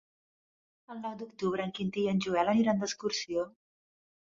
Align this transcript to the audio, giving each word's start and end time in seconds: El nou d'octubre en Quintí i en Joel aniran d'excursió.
El 0.95 0.97
nou 1.03 1.13
d'octubre 1.19 1.67
en 1.69 1.75
Quintí 1.81 2.03
i 2.05 2.07
en 2.15 2.23
Joel 2.27 2.51
aniran 2.57 2.83
d'excursió. 2.83 3.49